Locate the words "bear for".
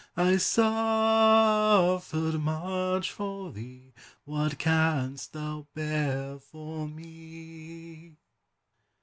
5.75-6.87